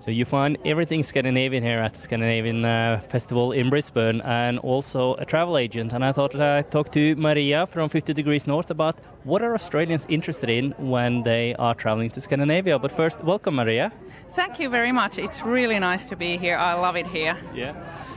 [0.00, 5.14] So you find everything Scandinavian here at the Scandinavian uh, Festival in Brisbane and also
[5.16, 5.92] a travel agent.
[5.92, 10.06] And I thought I'd talk to Maria from 50 Degrees North about what are Australians
[10.08, 12.78] interested in when they are traveling to Scandinavia.
[12.78, 13.92] But first, welcome Maria.
[14.32, 15.18] Thank you very much.
[15.18, 16.56] It's really nice to be here.
[16.56, 17.36] I love it here.
[17.54, 17.74] Yeah.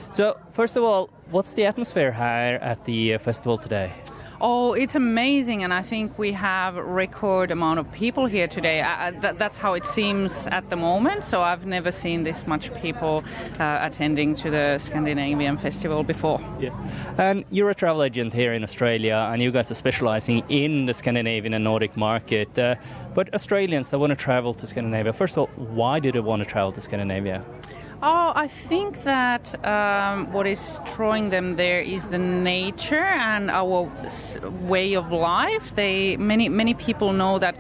[0.10, 3.92] So first of all, what's the atmosphere here at the uh, festival today?
[4.46, 8.82] Oh, it's amazing, and I think we have record amount of people here today.
[8.82, 11.24] Uh, that, that's how it seems at the moment.
[11.24, 13.24] So I've never seen this much people
[13.58, 16.42] uh, attending to the Scandinavian festival before.
[16.60, 16.76] Yeah,
[17.18, 20.94] and you're a travel agent here in Australia, and you guys are specialising in the
[20.94, 22.60] Scandinavian and Nordic market.
[22.60, 22.76] Uh,
[23.14, 26.44] but Australians that want to travel to Scandinavia, first of all, why do they want
[26.44, 27.46] to travel to Scandinavia?
[28.06, 33.90] Oh, I think that um, what is drawing them there is the nature and our
[34.68, 35.74] way of life.
[35.74, 37.56] They many many people know that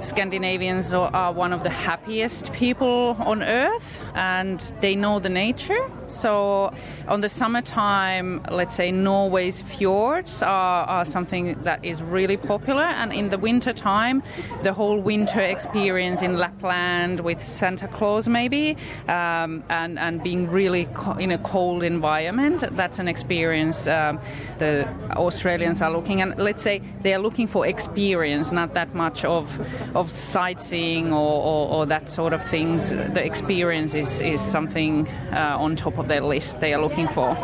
[0.00, 5.90] Scandinavians are one of the happiest people on earth and they know the nature.
[6.08, 6.72] So,
[7.08, 13.12] on the summertime, let's say Norway's fjords are, are something that is really popular, and
[13.12, 14.22] in the winter time,
[14.62, 18.76] the whole winter experience in Lapland with Santa Claus, maybe,
[19.08, 24.20] um, and, and being really co- in a cold environment, that's an experience um,
[24.58, 29.24] the Australians are looking and let's say they are looking for experience, not that much
[29.24, 29.58] of
[29.94, 32.90] of sightseeing or, or, or that sort of things.
[32.90, 37.36] The experience is, is something uh, on top of their list they are looking for.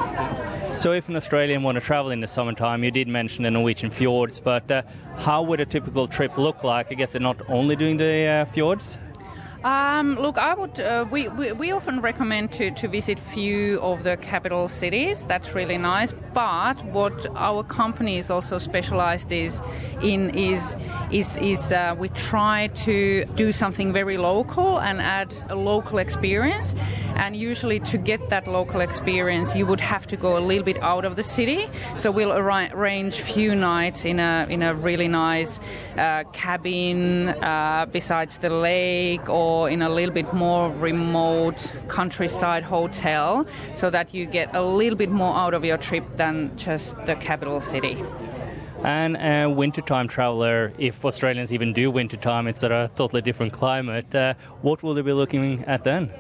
[0.75, 3.91] So, if an Australian want to travel in the summertime, you did mention the Norwegian
[3.91, 4.83] fjords, but uh,
[5.19, 6.91] how would a typical trip look like?
[6.91, 8.99] I guess they're not only doing the uh, fjords.
[9.65, 10.81] Um, look, I would.
[10.81, 15.25] Uh, we, we, we often recommend to, to visit few of the capital cities.
[15.25, 16.13] That's really nice.
[16.35, 19.63] But what our company is also specialized is
[20.03, 20.75] in is
[21.13, 26.75] is is uh, we try to do something very local and add a local experience.
[27.15, 30.83] And usually, to get that local experience, you would have to go a little bit
[30.83, 31.69] out of the city.
[31.97, 35.61] So we'll arrange few nights in a in a really nice
[35.97, 41.59] uh, cabin uh, besides the lake or or in a little bit more remote
[41.89, 46.35] countryside hotel so that you get a little bit more out of your trip than
[46.57, 47.97] just the capital city.
[48.83, 54.13] And a wintertime traveler, if Australians even do wintertime, it's a totally different climate.
[54.15, 56.11] Uh, what will they be looking at then?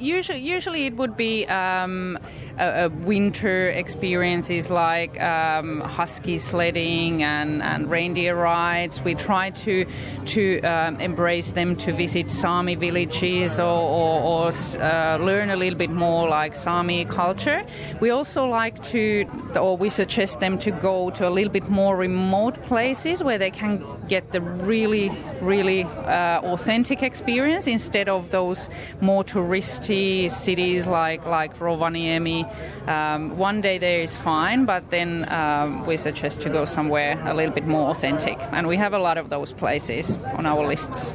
[0.00, 2.18] usually, usually it would be um,
[2.58, 9.00] a, a, winter experiences like um, husky sledding and, and, reindeer rides.
[9.02, 9.86] We try to
[10.26, 15.78] to um, embrace them to visit Sami villages or, or, or uh, learn a little
[15.78, 17.64] bit more like Sami culture.
[18.00, 21.96] We also like to, or we suggest them to go to a little bit more
[21.96, 28.68] remote places where they can get the really, really uh, authentic experience instead of those
[29.00, 32.39] more touristy cities like like Rovaniemi.
[32.86, 37.34] Um, one day there is fine, but then um, we suggest to go somewhere a
[37.34, 41.12] little bit more authentic, and we have a lot of those places on our lists.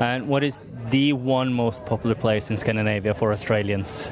[0.00, 0.60] And what is
[0.90, 4.08] the one most popular place in Scandinavia for Australians?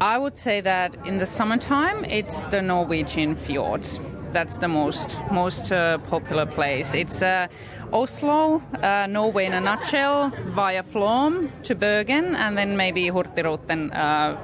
[0.00, 4.00] I would say that in the summertime, it's the Norwegian fjords.
[4.32, 6.94] That's the most most uh, popular place.
[6.94, 7.48] It's uh,
[7.92, 14.36] Oslo, uh, Norway in a nutshell, via Flåm to Bergen, and then maybe Hurtigruten uh,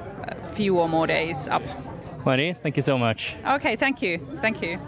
[0.57, 1.61] few or more days up.
[2.25, 3.35] Mari, thank you so much.
[3.45, 4.19] Okay, thank you.
[4.41, 4.79] Thank you.